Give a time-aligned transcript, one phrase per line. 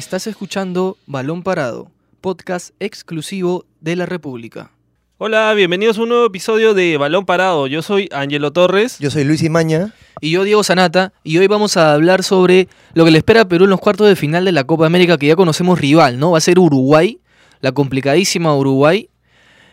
[0.00, 1.90] Estás escuchando Balón Parado,
[2.22, 4.70] podcast exclusivo de la República.
[5.18, 7.66] Hola, bienvenidos a un nuevo episodio de Balón Parado.
[7.66, 8.98] Yo soy Angelo Torres.
[8.98, 9.92] Yo soy Luis Imaña.
[10.22, 13.44] Y yo, Diego Sanata, y hoy vamos a hablar sobre lo que le espera a
[13.44, 16.30] Perú en los cuartos de final de la Copa América, que ya conocemos rival, ¿no?
[16.30, 17.20] Va a ser Uruguay,
[17.60, 19.10] la complicadísima Uruguay.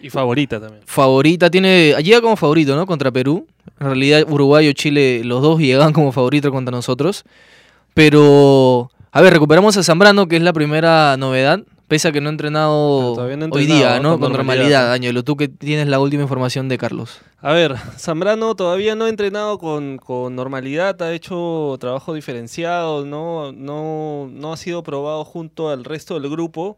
[0.02, 0.84] Y favorita también.
[0.86, 1.96] Favorita, tiene.
[2.04, 2.86] Llega como favorito, ¿no?
[2.86, 3.48] Contra Perú.
[3.80, 7.24] En realidad, Uruguay o Chile, los dos llegan como favorito contra nosotros.
[7.94, 8.92] Pero.
[9.12, 11.62] A ver, recuperamos a Zambrano, que es la primera novedad.
[11.88, 14.20] Pese a que no ha entrenado, no ha hoy día, ¿no?
[14.20, 15.24] con normalidad, Ángelo.
[15.24, 17.22] Tú que tienes la última información de Carlos.
[17.40, 23.54] A ver, Zambrano todavía no ha entrenado con, con normalidad, ha hecho trabajo diferenciado, no,
[23.54, 26.78] no, no ha sido probado junto al resto del grupo,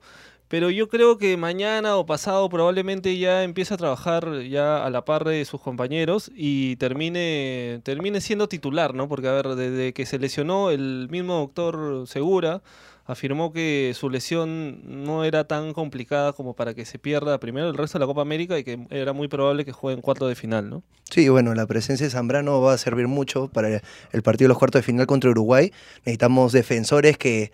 [0.50, 5.06] pero yo creo que mañana o pasado probablemente ya empiece a trabajar ya a la
[5.06, 9.08] par de sus compañeros y termine, termine siendo titular, ¿no?
[9.08, 12.64] Porque a ver, desde que se lesionó el mismo doctor Segura,
[13.06, 17.78] afirmó que su lesión no era tan complicada como para que se pierda primero el
[17.78, 20.36] resto de la Copa América y que era muy probable que juegue en cuarto de
[20.36, 20.84] final, ¿no?
[21.12, 24.58] Sí, bueno, la presencia de Zambrano va a servir mucho para el partido de los
[24.58, 25.72] cuartos de final contra Uruguay.
[26.00, 27.52] Necesitamos defensores que,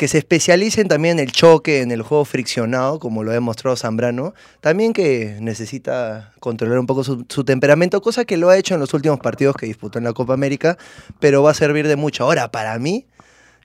[0.00, 3.76] que se especialicen también en el choque, en el juego friccionado, como lo ha demostrado
[3.76, 4.32] Zambrano.
[4.62, 8.94] También que necesita controlar un poco su, temperamento, cosa que lo ha hecho en los
[8.94, 10.78] últimos partidos que disputó en la Copa América,
[11.18, 12.24] pero va a servir de mucho.
[12.24, 13.08] Ahora, para mí,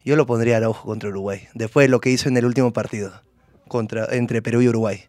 [0.03, 2.73] yo lo pondría a Araujo contra Uruguay, después de lo que hizo en el último
[2.73, 3.13] partido
[3.69, 5.05] contra, entre Perú y Uruguay.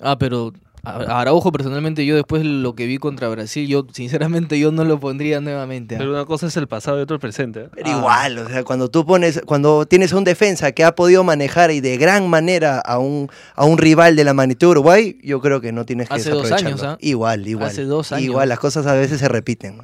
[0.00, 0.52] Ah, pero
[0.84, 4.84] a- Araujo personalmente yo después de lo que vi contra Brasil, yo sinceramente yo no
[4.84, 5.94] lo pondría nuevamente.
[5.94, 5.98] ¿ah?
[5.98, 7.60] Pero una cosa es el pasado y otro el presente.
[7.60, 7.68] ¿eh?
[7.74, 7.96] Pero Ah.
[7.98, 11.80] igual, o sea, cuando tú pones, cuando tienes un defensa que ha podido manejar y
[11.80, 15.60] de gran manera a un, a un rival de la magnitud de Uruguay, yo creo
[15.60, 16.96] que no tienes que Hace dos años, ¿ah?
[17.00, 17.68] Igual, igual.
[17.68, 18.24] Hace dos años.
[18.24, 19.78] Igual, las cosas a veces se repiten.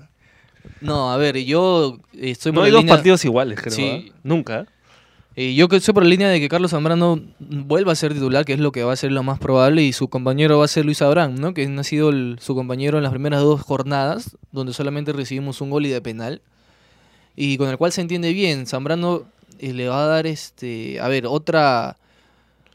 [0.80, 3.74] No, a ver, yo estoy No por hay dos línea- partidos iguales, creo.
[3.74, 4.10] Sí.
[4.12, 4.18] ¿ah?
[4.22, 4.66] Nunca.
[5.36, 8.44] Eh, yo que estoy por la línea de que Carlos Zambrano vuelva a ser titular,
[8.44, 10.68] que es lo que va a ser lo más probable, y su compañero va a
[10.68, 11.54] ser Luis Abraham, ¿no?
[11.54, 15.86] Que ha sido su compañero en las primeras dos jornadas, donde solamente recibimos un gol
[15.86, 16.42] y de penal,
[17.36, 18.66] y con el cual se entiende bien.
[18.66, 19.22] Zambrano
[19.58, 21.96] eh, le va a dar, este, a ver, otra...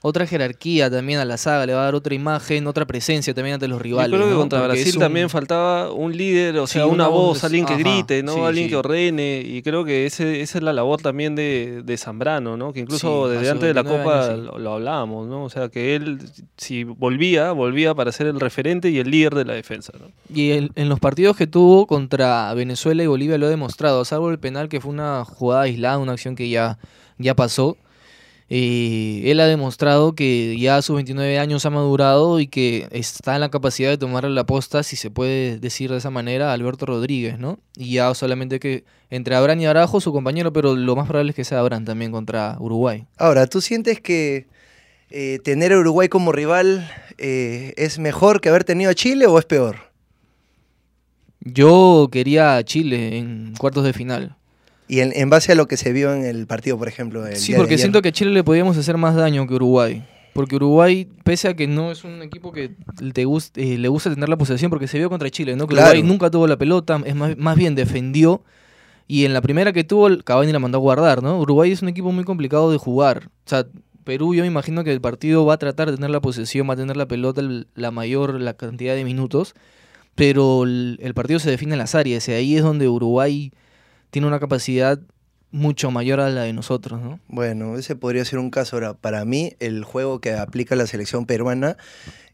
[0.06, 3.54] Otra jerarquía también a la saga, le va a dar otra imagen, otra presencia también
[3.54, 4.12] ante los rivales.
[4.12, 4.40] Yo creo que ¿no?
[4.42, 7.44] contra Porque Brasil un- también faltaba un líder, o Sí, sea, una una voz, voz,
[7.46, 8.34] alguien que ajá, grite, ¿no?
[8.34, 8.70] sí, alguien sí.
[8.72, 9.42] que ordene.
[9.46, 12.74] Y creo que ese, esa es la labor también de, de Zambrano, ¿no?
[12.74, 15.46] Que incluso desde antes de la 29 Copa años, lo, lo hablábamos, ¿no?
[15.46, 16.20] O sea, que él,
[16.58, 20.08] si volvía, volvía para ser el referente y el líder de la defensa, ¿no?
[20.36, 24.32] Y en, en los partidos que tuvo contra Venezuela y Bolivia lo ha demostrado, salvo
[24.32, 26.78] el penal que fue una jugada aislada, una acción que ya,
[27.18, 27.78] ya pasó.
[28.50, 33.36] Eh, él ha demostrado que ya a sus 29 años ha madurado y que está
[33.36, 36.54] en la capacidad de tomar la posta, si se puede decir de esa manera, a
[36.54, 37.60] Alberto Rodríguez, ¿no?
[37.76, 41.36] Y ya solamente que entre Abraham y Arajo, su compañero, pero lo más probable es
[41.36, 43.06] que sea Abraham también contra Uruguay.
[43.18, 44.48] Ahora, ¿tú sientes que
[45.10, 49.40] eh, tener a Uruguay como rival eh, es mejor que haber tenido a Chile o
[49.40, 49.92] es peor?
[51.40, 54.36] Yo quería a Chile en cuartos de final.
[54.88, 57.26] Y en, en base a lo que se vio en el partido, por ejemplo.
[57.26, 60.06] el Sí, porque siento que a Chile le podíamos hacer más daño que Uruguay.
[60.34, 62.70] Porque Uruguay, pese a que no es un equipo que
[63.14, 65.68] te eh, le gusta tener la posesión, porque se vio contra Chile, ¿no?
[65.68, 65.92] Que Claro.
[65.92, 68.44] Uruguay nunca tuvo la pelota, es más, más bien defendió.
[69.08, 71.40] Y en la primera que tuvo, Cavani la mandó a guardar, ¿no?
[71.40, 73.30] Uruguay es un equipo muy complicado de jugar.
[73.46, 73.68] O sea,
[74.06, 76.74] Perú, yo me imagino que el partido va a tratar de tener la posesión, va
[76.74, 79.54] a tener la pelota el- la mayor la cantidad de minutos.
[80.16, 82.28] Pero el, el partido se define en las áreas.
[82.28, 83.52] Y ahí es donde Uruguay
[84.14, 85.00] tiene una capacidad
[85.50, 87.20] mucho mayor a la de nosotros, ¿no?
[87.28, 88.76] Bueno, ese podría ser un caso.
[88.76, 91.78] Ahora, para mí, el juego que aplica la selección peruana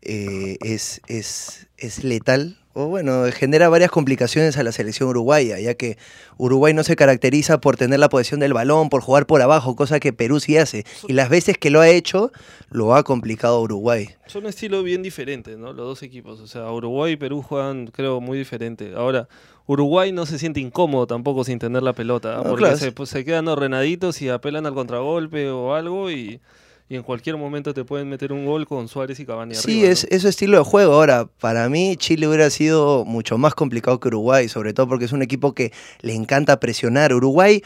[0.01, 2.57] eh, es, es, es letal.
[2.73, 5.97] O bueno, genera varias complicaciones a la selección uruguaya, ya que
[6.37, 9.99] Uruguay no se caracteriza por tener la posesión del balón, por jugar por abajo, cosa
[9.99, 10.85] que Perú sí hace.
[11.07, 12.31] Y las veces que lo ha hecho,
[12.69, 14.09] lo ha complicado a Uruguay.
[14.27, 15.73] Son estilos bien diferentes, ¿no?
[15.73, 16.39] Los dos equipos.
[16.39, 18.93] O sea, Uruguay y Perú juegan, creo, muy diferente.
[18.95, 19.27] Ahora,
[19.65, 22.77] Uruguay no se siente incómodo tampoco sin tener la pelota, No, porque claro.
[22.77, 26.39] se, pues, se quedan ordenaditos y apelan al contragolpe o algo y,
[26.89, 29.85] y en cualquier momento te pueden meter un gol con Suárez y Cavani Sí, arriba,
[29.85, 29.91] ¿no?
[29.93, 30.95] es, es su estilo de juego.
[30.95, 35.11] Ahora, para mí, Chile hubiera sido mucho más complicado que Uruguay, sobre todo porque es
[35.11, 35.71] un equipo que
[36.01, 37.13] le encanta presionar.
[37.13, 37.61] Uruguay,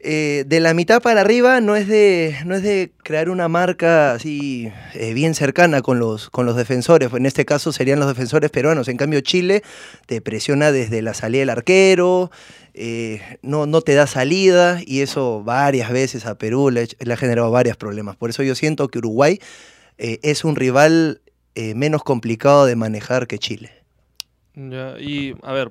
[0.00, 4.12] eh, de la mitad para arriba, no es de, no es de crear una marca
[4.12, 7.10] así eh, bien cercana con los, con los defensores.
[7.14, 8.88] En este caso serían los defensores peruanos.
[8.88, 9.62] En cambio, Chile
[10.04, 12.30] te presiona desde la salida del arquero,
[12.78, 17.50] eh, no, no te da salida y eso varias veces a Perú le, ha generado
[17.50, 18.16] varios problemas.
[18.16, 19.40] Por eso yo siento que Uruguay
[19.96, 21.22] eh, es un rival
[21.54, 23.70] eh, menos complicado de manejar que Chile.
[24.58, 25.70] Ya, y a ver,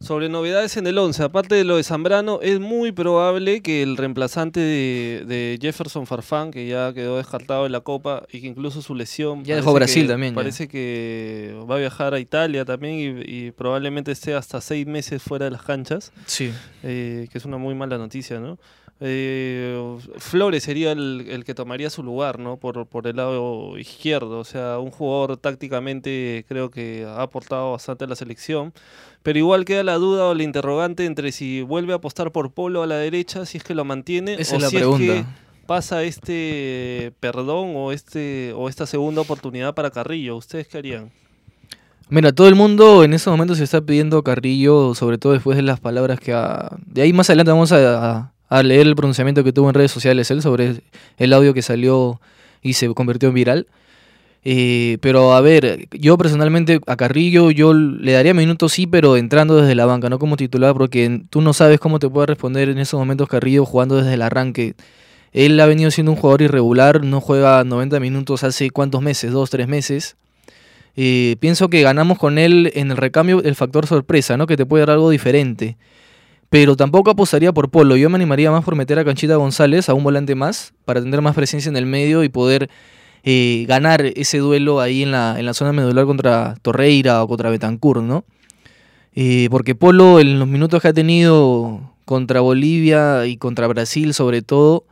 [0.00, 3.96] sobre novedades en el 11, aparte de lo de Zambrano, es muy probable que el
[3.96, 8.82] reemplazante de, de Jefferson Farfán, que ya quedó descartado en la Copa y que incluso
[8.82, 9.44] su lesión...
[9.44, 10.36] Ya dejó Brasil que- también, ya.
[10.36, 15.22] Parece que va a viajar a Italia también y, y probablemente esté hasta seis meses
[15.22, 16.52] fuera de las canchas, Sí.
[16.82, 18.58] eh, que es una muy mala noticia, ¿no?
[19.00, 22.56] Eh, Flores sería el, el que tomaría su lugar, ¿no?
[22.56, 24.38] Por, por el lado izquierdo.
[24.40, 28.72] O sea, un jugador tácticamente creo que ha aportado bastante a la selección.
[29.22, 32.82] Pero igual queda la duda o la interrogante entre si vuelve a apostar por Polo
[32.82, 35.24] a la derecha, si es que lo mantiene, Esa o es la si es que
[35.66, 40.36] pasa este perdón o este o esta segunda oportunidad para Carrillo.
[40.36, 41.10] ¿Ustedes qué harían?
[42.10, 45.62] Mira, todo el mundo en estos momentos se está pidiendo Carrillo, sobre todo después de
[45.62, 46.78] las palabras que ha...
[46.86, 47.76] De ahí más adelante vamos a,
[48.18, 50.82] a- a leer el pronunciamiento que tuvo en redes sociales él sobre
[51.18, 52.20] el audio que salió
[52.62, 53.66] y se convirtió en viral.
[54.44, 59.56] Eh, pero a ver, yo personalmente a Carrillo yo le daría minutos sí, pero entrando
[59.56, 62.78] desde la banca, no como titular, porque tú no sabes cómo te puede responder en
[62.78, 64.74] esos momentos Carrillo jugando desde el arranque.
[65.32, 69.50] Él ha venido siendo un jugador irregular, no juega 90 minutos hace cuántos meses, dos,
[69.50, 70.16] tres meses.
[70.96, 74.46] Eh, pienso que ganamos con él en el recambio el factor sorpresa, ¿no?
[74.46, 75.76] Que te puede dar algo diferente.
[76.50, 77.96] Pero tampoco apostaría por Polo.
[77.96, 81.20] Yo me animaría más por meter a Canchita González, a un volante más, para tener
[81.20, 82.70] más presencia en el medio y poder
[83.22, 87.50] eh, ganar ese duelo ahí en la, en la zona medular contra Torreira o contra
[87.50, 88.24] Betancourt, ¿no?
[89.14, 94.40] Eh, porque Polo en los minutos que ha tenido contra Bolivia y contra Brasil sobre
[94.40, 94.84] todo,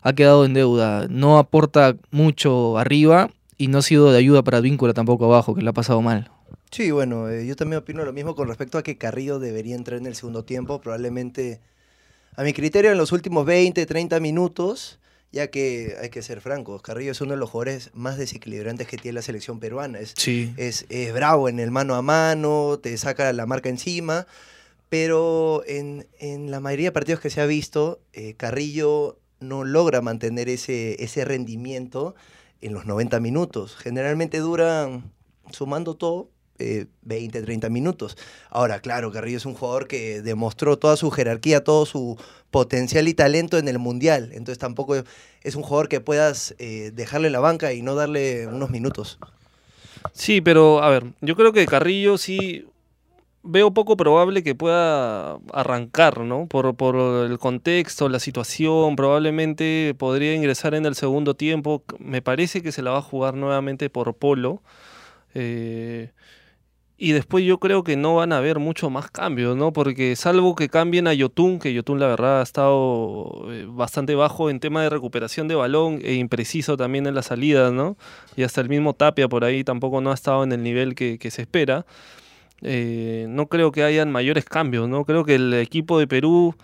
[0.00, 1.06] ha quedado en deuda.
[1.10, 5.62] No aporta mucho arriba y no ha sido de ayuda para Víncula tampoco abajo, que
[5.62, 6.30] le ha pasado mal.
[6.74, 9.96] Sí, bueno, eh, yo también opino lo mismo con respecto a que Carrillo debería entrar
[10.00, 11.60] en el segundo tiempo, probablemente
[12.34, 14.98] a mi criterio en los últimos 20, 30 minutos,
[15.30, 18.96] ya que hay que ser francos, Carrillo es uno de los jugadores más desequilibrantes que
[18.96, 20.52] tiene la selección peruana, es, Sí.
[20.56, 24.26] es, es bravo en el mano a mano, te saca la marca encima,
[24.88, 30.00] pero en, en la mayoría de partidos que se ha visto, eh, Carrillo no logra
[30.00, 32.16] mantener ese, ese rendimiento
[32.60, 33.76] en los 90 minutos.
[33.76, 35.12] Generalmente duran,
[35.52, 38.16] sumando todo, eh, 20, 30 minutos.
[38.50, 42.18] Ahora, claro, Carrillo es un jugador que demostró toda su jerarquía, todo su
[42.50, 44.30] potencial y talento en el Mundial.
[44.32, 44.96] Entonces tampoco
[45.42, 49.18] es un jugador que puedas eh, dejarle la banca y no darle unos minutos.
[50.12, 52.66] Sí, pero a ver, yo creo que Carrillo sí
[53.42, 56.46] veo poco probable que pueda arrancar, ¿no?
[56.46, 56.96] Por, por
[57.26, 61.84] el contexto, la situación, probablemente podría ingresar en el segundo tiempo.
[61.98, 64.62] Me parece que se la va a jugar nuevamente por Polo.
[65.34, 66.10] Eh,
[66.96, 69.72] y después yo creo que no van a haber mucho más cambios, ¿no?
[69.72, 74.48] Porque salvo que cambien a Yotun, que Yotun la verdad ha estado eh, bastante bajo
[74.48, 77.96] en tema de recuperación de balón e impreciso también en la salida, ¿no?
[78.36, 81.18] Y hasta el mismo Tapia por ahí tampoco no ha estado en el nivel que,
[81.30, 81.84] se espera.
[82.62, 85.04] Eh, no creo que hayan mayores cambios, ¿no?
[85.04, 86.54] Creo que el equipo de Perú,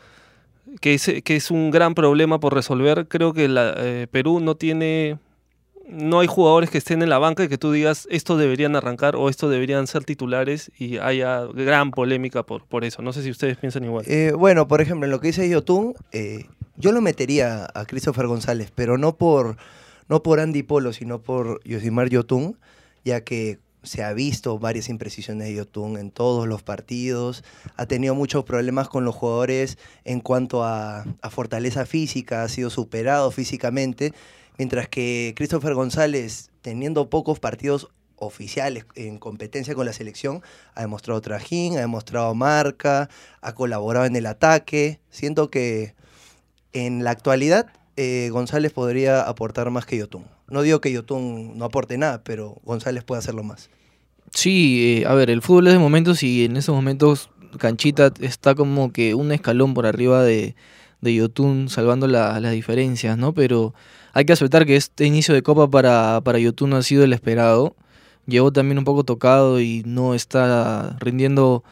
[0.81, 5.19] que es, que es un gran problema por resolver, creo que eh, Perú no tiene
[5.89, 9.17] no hay jugadores que estén en la banca y que tú digas estos deberían arrancar
[9.17, 13.03] o estos deberían ser titulares y haya gran polémica por, por eso.
[13.03, 14.05] No sé si ustedes piensan igual.
[14.07, 16.47] Eh, bueno, por ejemplo, en lo que dice Yotun, eh,
[16.77, 19.57] yo lo metería a Christopher González, pero no por,
[20.09, 22.57] no por Andy Polo, sino por Yosimar Yotun,
[23.05, 27.43] ya que se ha visto varias imprecisiones de Yotun en todos los partidos,
[27.77, 32.71] ha tenido muchos problemas con los jugadores en cuanto a, a fortaleza física, ha sido
[32.71, 34.13] superado físicamente,
[34.59, 40.43] mientras que Christopher González, teniendo pocos partidos oficiales en competencia con la selección,
[40.75, 43.09] ha demostrado trajín, ha demostrado marca,
[43.41, 45.01] ha colaborado en el ataque.
[45.11, 45.95] Siento que
[46.73, 47.67] en la actualidad
[47.97, 50.25] eh, González podría aportar más que Yotun.
[50.49, 53.71] No digo que Yotun no aporte nada, pero González puede hacerlo más.
[54.33, 58.55] Sí, eh, a ver, el fútbol es de momentos y en esos momentos Canchita está
[58.55, 60.55] como que un escalón por arriba de,
[61.01, 63.33] de Yotun, salvando la- las diferencias, ¿no?
[63.33, 63.75] Pero
[64.13, 67.13] hay que aceptar que este inicio de Copa para, para Yotun no ha sido el
[67.13, 67.75] esperado.
[68.27, 71.65] Llegó también un poco tocado y no está rindiendo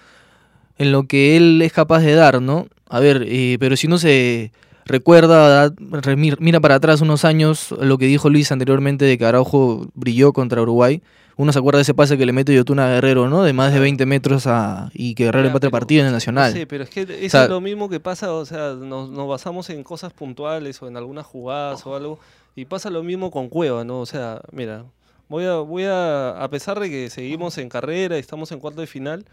[0.78, 2.66] en lo que él es capaz de dar, ¿no?
[2.88, 4.52] A ver, eh, pero si uno se
[4.86, 9.26] recuerda, da- re- mira para atrás unos años lo que dijo Luis anteriormente de que
[9.26, 11.02] Araujo brilló contra Uruguay.
[11.38, 13.42] Uno se acuerda de ese pase que le mete Yotun a Guerrero, ¿no?
[13.44, 16.52] De más de 20 metros a, y que Guerrero empate el partido en el Nacional.
[16.52, 19.28] Sí, pero es que eso sea- es lo mismo que pasa, o sea, nos, nos
[19.28, 22.18] basamos en cosas puntuales o en algunas jugadas o algo,
[22.56, 24.00] y pasa lo mismo con Cueva, ¿no?
[24.00, 24.84] O sea, mira,
[25.28, 28.80] voy a, voy a, a pesar de que seguimos en carrera y estamos en cuarto
[28.80, 29.24] de final,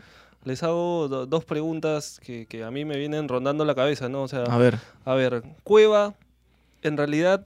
[0.44, 4.22] les hago do- dos preguntas que, que a mí me vienen rondando la cabeza, ¿no?
[4.22, 6.14] O sea, A ver, a ver, Cueva,
[6.84, 7.44] en realidad,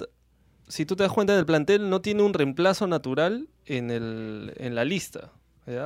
[0.70, 4.76] si tú te das cuenta del plantel, no tiene un reemplazo natural en, el, en
[4.76, 5.32] la lista.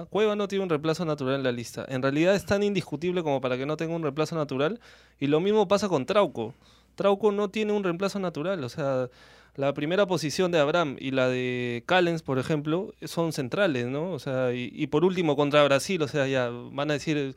[0.10, 1.86] Cueva no tiene un reemplazo natural en la lista.
[1.90, 4.80] En realidad es tan indiscutible como para que no tenga un reemplazo natural.
[5.20, 6.54] Y lo mismo pasa con Trauco.
[6.96, 8.64] Trauco no tiene un reemplazo natural.
[8.64, 9.10] O sea,
[9.56, 14.12] la primera posición de Abraham y la de Callens, por ejemplo, son centrales, ¿no?
[14.12, 17.36] O sea, y, por último contra Brasil, o sea, ya van a decir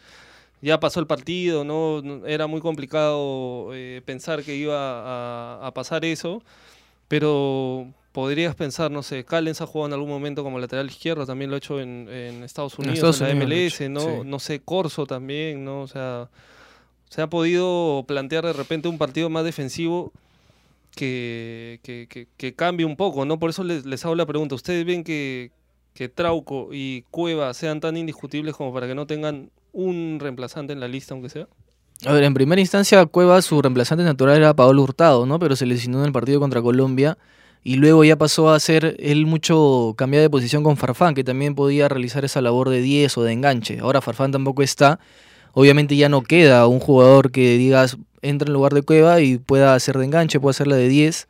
[0.62, 6.42] ya pasó el partido, no, era muy complicado eh, pensar que iba a pasar eso,
[7.08, 11.50] pero podrías pensar, no sé, Callens ha jugado en algún momento como lateral izquierdo, también
[11.50, 14.00] lo ha hecho en, en Estados Unidos, Estados en la Unidos MLS, ¿no?
[14.22, 14.28] sí.
[14.28, 15.82] No sé, Corso también, ¿no?
[15.82, 16.28] O sea,
[17.10, 20.12] se ha podido plantear de repente un partido más defensivo
[20.94, 23.38] que, que, que- que cambie un poco, ¿no?
[23.38, 24.54] Por eso les, les hago la pregunta.
[24.54, 25.50] ¿Ustedes ven que,
[25.94, 30.80] que Trauco y Cueva sean tan indiscutibles como para que no tengan un reemplazante en
[30.80, 31.48] la lista, aunque sea?
[32.04, 35.38] A ver, en primera instancia, Cueva, su reemplazante natural era Paolo Hurtado, ¿no?
[35.38, 37.16] Pero se lesionó en el partido contra Colombia.
[37.64, 41.54] Y luego ya pasó a ser él mucho cambiar de posición con Farfán, que también
[41.54, 43.78] podía realizar esa labor de 10 o de enganche.
[43.80, 45.00] Ahora Farfán tampoco está.
[45.52, 49.74] Obviamente ya no queda un jugador que digas entra en lugar de Cueva y pueda
[49.74, 51.28] hacer de enganche, pueda hacer la de 10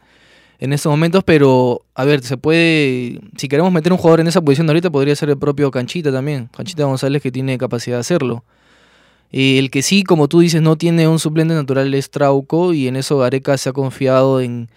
[0.58, 4.40] en estos momentos, pero a ver, se puede, si queremos meter un jugador en esa
[4.40, 8.44] posición ahorita, podría ser el propio Canchita también, Canchita González que tiene capacidad de hacerlo.
[9.32, 12.88] Eh, el que sí, como tú dices, no tiene un suplente natural es Trauco y
[12.88, 14.68] en eso Gareca se ha confiado en,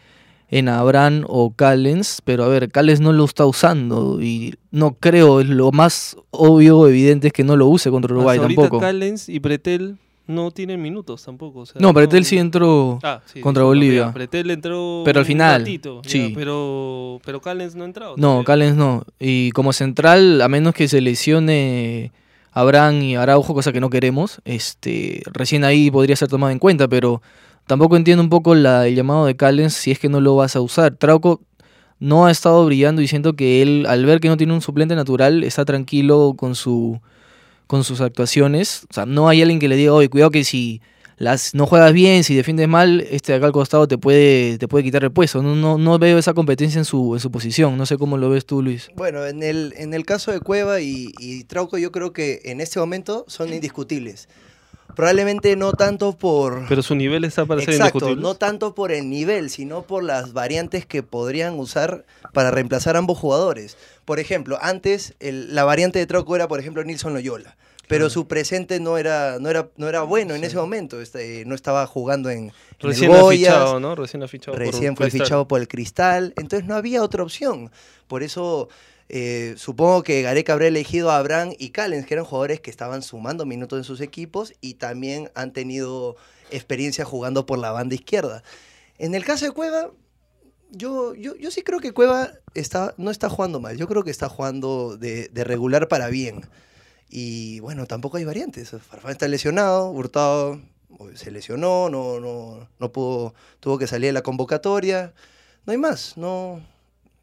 [0.49, 5.39] en Abraham o Callens, pero a ver, Callens no lo está usando y no creo,
[5.41, 8.79] es lo más obvio, evidente es que no lo use contra Uruguay Hasta tampoco.
[8.79, 11.61] Callens y Pretel no tienen minutos tampoco.
[11.61, 14.11] o sea, No, Pretel sí entró Ah, sí, contra Bolivia.
[14.13, 16.31] Pretel entró Pero al un final, ratito, ya, sí.
[16.35, 18.13] pero, pero Callens no ha entrado.
[18.17, 18.43] No.
[18.43, 19.03] Callens no.
[19.19, 22.11] Y como central, a menos que se lesione
[22.51, 26.87] Abraham y Araujo, cosa que no queremos, este, recién ahí podría ser tomado en cuenta,
[26.87, 27.21] pero
[27.67, 30.55] tampoco entiendo un poco la- el llamado de Callens si es que no lo vas
[30.55, 30.95] a usar.
[30.95, 31.41] Trauco
[31.99, 34.95] no ha estado brillando y siento que él, al ver que no tiene un suplente
[34.95, 36.99] natural, está tranquilo con su
[37.67, 38.85] con sus actuaciones.
[38.89, 40.81] O sea, no hay alguien que le diga, oye, cuidado que si
[41.19, 44.67] las no juegas bien, si defiendes mal, este de acá al costado te puede, te
[44.67, 45.43] puede quitar el puesto.
[45.43, 47.77] No, no, no veo esa competencia en su, en su posición.
[47.77, 48.89] No sé cómo lo ves tú, Luis.
[48.95, 52.61] Bueno, en el, en el caso de Cueva y, y Trauco, yo creo que en
[52.61, 54.27] este momento son indiscutibles.
[54.95, 56.67] Probablemente no tanto por...
[56.67, 58.21] Pero su nivel está para ser Exacto, indiscutible.
[58.23, 62.99] no tanto por el nivel, sino por las variantes que podrían usar para reemplazar a
[62.99, 63.77] ambos jugadores.
[64.03, 67.55] Por ejemplo, antes el- la variante de Trauco era, por ejemplo, Nilson Loyola.
[67.89, 68.09] Pero Claro.
[68.11, 70.45] su presente no era, no era, no era bueno en Sí.
[70.47, 71.01] ese momento.
[71.01, 73.53] Este, no estaba jugando en, en el Recién Goiás.
[73.55, 73.95] fichado, ¿no?
[73.95, 74.21] Recién
[74.93, 75.25] por fue Cristal.
[75.25, 77.71] fichado por el Cristal, entonces no había otra opción.
[78.07, 78.69] Por eso
[79.09, 83.01] eh, supongo que Gareca habrá elegido a Abraham y Callens, que eran jugadores que estaban
[83.01, 86.15] sumando minutos en sus equipos y también han tenido
[86.51, 88.43] experiencia jugando por la banda izquierda.
[88.99, 89.89] En el caso de Cueva,
[90.69, 94.11] yo, yo, yo sí creo que Cueva está, no está jugando mal, yo creo que
[94.11, 96.41] está jugando de, de regular para bien.
[97.09, 98.69] Y bueno, tampoco hay variantes.
[98.69, 100.59] Farfán está lesionado, Hurtado
[101.15, 105.13] se lesionó, no, no, no pudo, tuvo que salir de la convocatoria.
[105.65, 106.61] No hay más, no,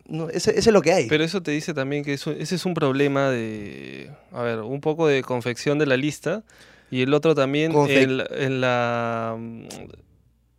[0.09, 1.09] no ese, ese es lo que hay.
[1.09, 4.81] Pero eso te dice también que eso, ese es un problema de, a ver, un
[4.81, 6.43] poco de confección de la lista
[6.91, 9.37] y el otro también Confe- en, la- en la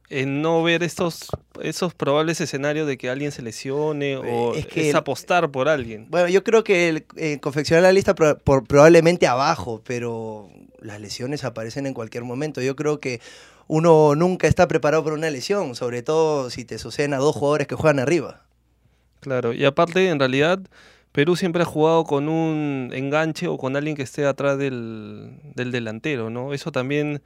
[0.10, 1.28] en no ver estos
[1.62, 5.68] esos probables escenarios de que alguien se lesione o es es, que el- apostar por
[5.68, 6.08] alguien.
[6.10, 10.50] Bueno, yo creo que el, eh, confeccionar la lista por, probablemente abajo, pero
[10.80, 12.62] las lesiones aparecen en cualquier momento.
[12.62, 13.20] Yo creo que
[13.68, 17.68] uno nunca está preparado para una lesión, sobre todo si te suceden a dos jugadores
[17.68, 18.44] que juegan arriba.
[19.20, 20.60] Claro, y aparte, en realidad,
[21.12, 25.72] Perú siempre ha jugado con un enganche o con alguien que esté atrás del, del
[25.72, 26.54] delantero, ¿no?
[26.54, 27.22] Eso también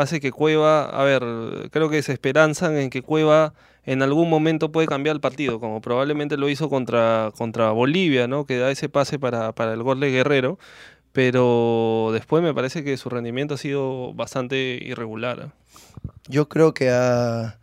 [0.00, 1.22] hace que Cueva, a ver,
[1.70, 3.54] creo que se esperanzan en que Cueva
[3.84, 8.46] en algún momento puede cambiar el partido, como probablemente lo hizo contra, contra Bolivia, ¿no?
[8.46, 10.58] Que da ese pase para, para el gol de Guerrero,
[11.12, 15.52] pero después me parece que su rendimiento ha sido bastante irregular.
[16.28, 17.58] Yo creo que ha,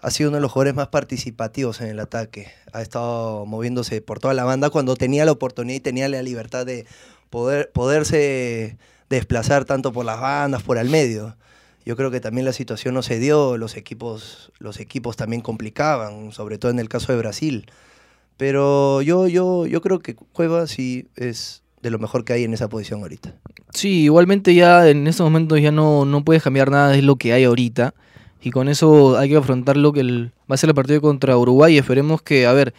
[0.00, 2.48] ha sido uno de los jugadores más participativos en el ataque.
[2.72, 6.64] Ha estado moviéndose por toda la banda cuando tenía la oportunidad y tenía la libertad
[6.64, 6.86] de
[7.30, 8.76] poder, poderse
[9.08, 11.36] desplazar tanto por las bandas, por al medio.
[11.86, 16.32] Yo creo que también la situación no se dio, los equipos, los equipos también complicaban,
[16.32, 17.66] sobre todo en el caso de Brasil.
[18.36, 22.52] Pero yo, yo, yo creo que Cueva sí es de lo mejor que hay en
[22.54, 23.34] esa posición ahorita.
[23.72, 27.32] Sí, igualmente ya en estos momentos ya no, no puedes cambiar nada, es lo que
[27.32, 27.94] hay ahorita.
[28.42, 31.38] Y con eso hay que afrontar lo que el- va a ser el partido contra
[31.38, 31.74] Uruguay.
[31.74, 32.74] Y esperemos que, a ver,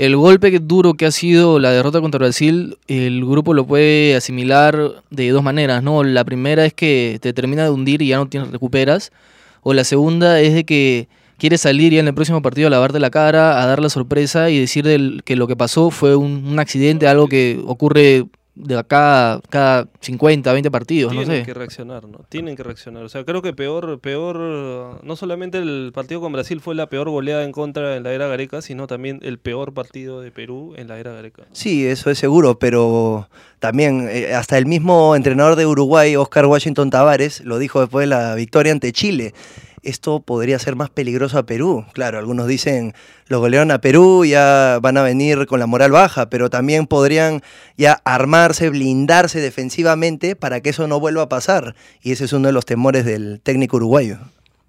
[0.00, 5.02] el golpe duro que ha sido la derrota contra Brasil, el grupo lo puede asimilar
[5.10, 6.02] de dos maneras, ¿no?
[6.04, 9.12] La primera es que te termina de hundir y ya no tienes, recuperas.
[9.60, 12.98] O la segunda es de que quieres salir ya en el próximo partido a lavarte
[12.98, 14.86] la cara, a dar la sorpresa y decir
[15.22, 18.24] que lo que pasó fue un, un accidente, algo que ocurre
[18.62, 21.42] de acá cada 50, 20 partidos, Tienen no sé.
[21.44, 22.20] que reaccionar, ¿no?
[22.28, 23.02] Tienen que reaccionar.
[23.04, 27.08] O sea, creo que peor, peor, no solamente el partido con Brasil fue la peor
[27.10, 30.88] goleada en contra en la era Gareca, sino también el peor partido de Perú en
[30.88, 31.44] la era Gareca.
[31.52, 36.90] Sí, eso es seguro, pero también eh, hasta el mismo entrenador de Uruguay, Oscar Washington
[36.90, 39.34] Tavares, lo dijo después de la victoria ante Chile.
[39.82, 41.84] Esto podría ser más peligroso a Perú.
[41.92, 42.94] Claro, algunos dicen,
[43.26, 47.42] los golearon a Perú, ya van a venir con la moral baja, pero también podrían
[47.76, 51.74] ya armarse, blindarse defensivamente para que eso no vuelva a pasar.
[52.02, 54.18] Y ese es uno de los temores del técnico uruguayo.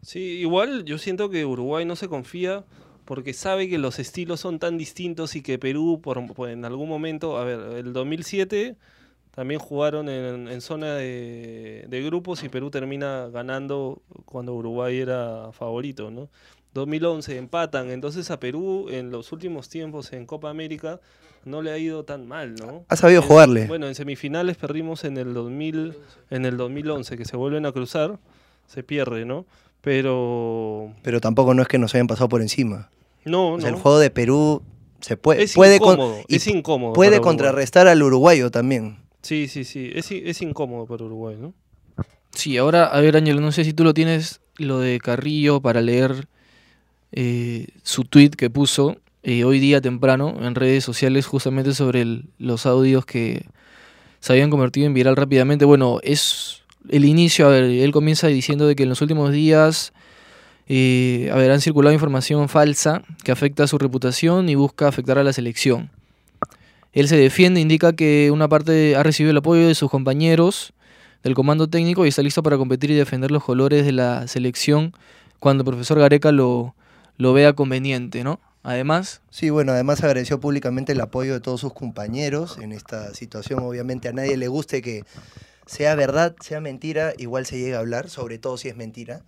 [0.01, 2.63] Sí, igual yo siento que Uruguay no se confía
[3.05, 6.87] porque sabe que los estilos son tan distintos y que Perú por, por en algún
[6.87, 8.77] momento, a ver, el 2007
[9.33, 15.51] también jugaron en, en zona de, de grupos y Perú termina ganando cuando Uruguay era
[15.53, 16.29] favorito, ¿no?
[16.73, 20.99] 2011 empatan, entonces a Perú en los últimos tiempos en Copa América
[21.43, 22.85] no le ha ido tan mal, ¿no?
[22.87, 23.65] Ha sabido En- jugarle.
[23.67, 25.95] Bueno, en semifinales perdimos en el 2000,
[26.29, 28.19] en el 2011 que se vuelven a cruzar,
[28.67, 29.45] se pierde, ¿no?
[30.01, 32.89] Pero Pero tampoco no es que nos hayan pasado por encima.
[33.25, 33.75] no, O sea, no.
[33.77, 34.61] el juego de Perú
[35.01, 36.93] se puede, es puede, con- incómodo, y es incómodo.
[36.93, 38.97] puede contrarrestar al uruguayo también.
[39.21, 41.53] Sí, sí, sí, es, es incómodo para Uruguay, ¿no?
[42.33, 45.81] Sí, ahora, a ver, Ángel, no sé si tú lo tienes, lo de Carrillo, para
[45.81, 46.27] leer
[47.11, 52.65] eh, su tweet que puso eh, hoy día temprano en redes sociales justamente sobre los
[52.65, 53.45] audios que
[54.19, 55.65] se habían convertido en viral rápidamente.
[55.65, 59.93] Bueno, es el inicio, a ver, él comienza diciendo de que en los últimos días,
[60.67, 65.33] eh, han circulado información falsa que afecta a su reputación y busca afectar a la
[65.33, 65.91] selección.
[66.93, 70.73] Él se defiende, indica que una parte ha recibido el apoyo de sus compañeros
[71.23, 74.93] del comando técnico y está listo para competir y defender los colores de la selección
[75.39, 76.75] cuando el profesor Gareca lo,
[77.17, 78.39] lo vea conveniente, ¿no?
[78.63, 83.59] Además, Sí, bueno, además agradeció públicamente el apoyo de todos sus compañeros en esta situación.
[83.63, 85.03] Obviamente a nadie le guste que
[85.65, 89.21] sea verdad, sea mentira, igual se llega a hablar, sobre todo si es mentira.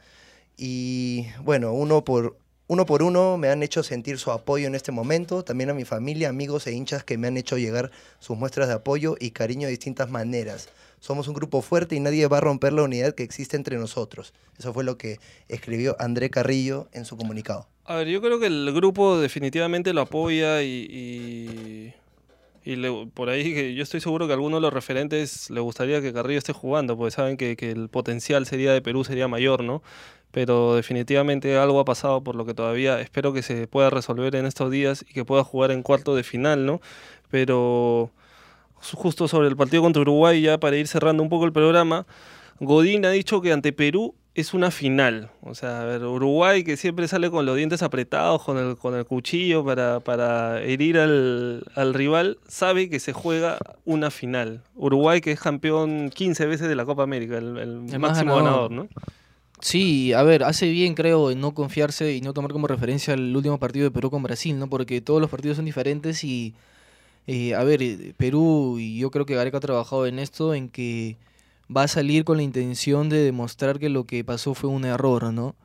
[0.58, 2.38] Y bueno, uno por,
[2.74, 5.86] uno por uno me han hecho sentir su apoyo en este momento, también a mi
[5.86, 9.68] familia, amigos e hinchas que me han hecho llegar sus muestras de apoyo y cariño
[9.68, 10.70] de distintas maneras.
[11.00, 14.34] Somos un grupo fuerte y nadie va a romper la unidad que existe entre nosotros.
[14.58, 17.68] Eso fue lo que escribió André Carrillo en su comunicado.
[17.86, 21.94] A ver, yo creo que el grupo definitivamente lo apoya y, y,
[22.72, 25.60] y le- por ahí que yo estoy seguro que a algunos de los referentes le
[25.60, 29.28] gustaría que Carrillo esté jugando, porque saben que, que el potencial sería de Perú sería
[29.28, 29.84] mayor, ¿no?
[30.34, 34.48] Pero definitivamente algo ha pasado por lo que todavía espero que se pueda resolver en
[34.48, 36.82] estos días y que pueda jugar en cuarto de final, ¿no?
[37.30, 38.10] Pero
[38.82, 42.06] ju- justo sobre el partido contra Uruguay, ya para ir cerrando un poco el programa,
[42.60, 45.30] Godín ha dicho que ante Perú es una final.
[45.42, 48.96] O sea, a ver, Uruguay que siempre sale con los dientes apretados, con el, con
[48.96, 54.62] el cuchillo para, para herir al, al rival, sabe que se juega una final.
[54.76, 58.44] Uruguay que es campeón 15 veces de la Copa América, el, máximo ganador.
[58.44, 58.88] ganador, ¿no?
[59.64, 63.36] Sí, a ver, hace bien creo en no confiarse y no tomar como referencia el
[63.36, 64.68] último partido de Perú con Brasil, ¿no?
[64.70, 66.54] Porque todos los partidos son diferentes y,
[67.28, 70.70] eh, a ver, eh, Perú, y yo creo que Gareca ha trabajado en esto, en
[70.70, 71.18] que
[71.76, 75.34] va a salir con la intención de demostrar que lo que pasó fue un error,
[75.34, 75.56] ¿no?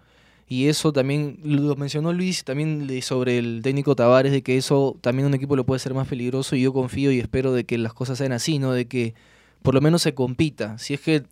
[0.49, 5.27] Y eso también lo mencionó Luis también sobre el técnico Tavares, de que eso también
[5.29, 7.93] un equipo lo puede ser más peligroso y yo confío y espero de que las
[7.93, 8.73] cosas sean así, ¿no?
[8.73, 9.15] De que
[9.63, 10.79] por lo menos se compita.
[10.79, 11.25] Si es que,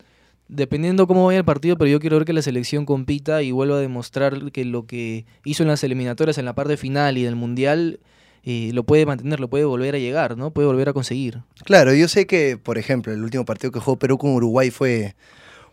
[0.48, 3.76] dependiendo cómo vaya el partido, pero yo quiero ver que la selección compita y vuelva
[3.76, 7.36] a demostrar que lo que hizo en las eliminatorias, en la parte final y del
[7.36, 8.00] Mundial,
[8.44, 10.52] eh, lo puede mantener, lo puede volver a llegar, ¿no?
[10.52, 11.40] Puede volver a conseguir.
[11.64, 15.16] Claro, yo sé que, por ejemplo, el último partido que jugó Perú con Uruguay fue,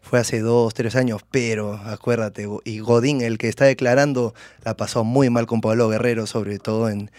[0.02, 4.34] fue hace dos, tres años, pero acuérdate, y Godín, el que está declarando,
[4.66, 7.12] la pasó muy mal con Pablo Guerrero, sobre todo en,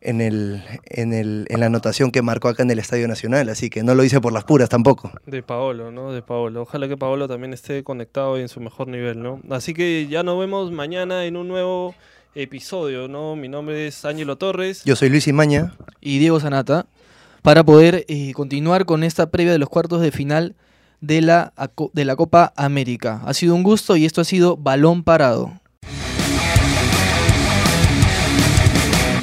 [0.00, 3.70] en, el, en, el, en la anotación que marcó acá en el Estadio Nacional, así
[3.70, 5.10] que no lo hice por las puras tampoco.
[5.26, 6.12] De Paolo, ¿no?
[6.12, 6.62] De Paolo.
[6.62, 9.40] Ojalá que Paolo también esté conectado y en su mejor nivel, ¿no?
[9.50, 11.94] Así que ya nos vemos mañana en un nuevo
[12.34, 13.36] episodio, ¿no?
[13.36, 14.82] Mi nombre es Ángelo Torres.
[14.84, 15.74] Yo soy Luis Imaña.
[16.00, 16.86] y Diego Sanata
[17.42, 20.54] para poder eh, continuar con esta previa de los cuartos de final
[21.00, 21.52] de la,
[21.92, 23.22] de la Copa América.
[23.24, 25.59] Ha sido un gusto y esto ha sido Balón Parado.